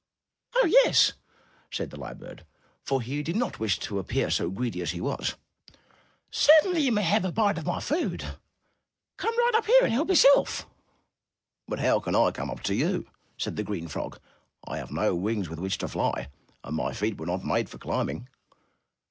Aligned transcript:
''''Oh, 0.55 0.65
yes!" 0.67 1.13
said 1.69 1.91
the 1.91 1.99
lyre 1.99 2.15
bird, 2.15 2.43
for 2.81 3.03
he 3.03 3.21
did 3.21 3.35
not 3.35 3.59
wish 3.59 3.77
to 3.81 3.99
appear 3.99 4.31
so 4.31 4.49
greedy 4.49 4.81
as 4.81 4.89
he 4.89 4.99
was, 4.99 5.35
"certainly 6.31 6.79
you 6.81 6.91
may 6.91 7.03
have 7.03 7.23
a 7.23 7.31
bite 7.31 7.59
of 7.59 7.67
my 7.67 7.79
food. 7.79 8.25
Come 9.17 9.37
right 9.37 9.51
up 9.53 9.67
here 9.67 9.83
and 9.83 9.93
help 9.93 10.09
yourself." 10.09 10.65
"But 11.67 11.77
how 11.81 11.99
can 11.99 12.15
I 12.15 12.31
come 12.31 12.49
up 12.49 12.61
to 12.63 12.73
you?" 12.73 13.05
said 13.37 13.57
the 13.57 13.87
frog, 13.87 14.19
"I 14.67 14.77
have 14.79 14.89
no 14.91 15.13
wings 15.13 15.49
with 15.49 15.59
which 15.59 15.77
to 15.77 15.87
fly, 15.87 16.29
and 16.63 16.75
my 16.75 16.93
feet 16.93 17.19
were 17.19 17.27
not 17.27 17.45
made 17.45 17.69
for 17.69 17.77
climbing." 17.77 18.27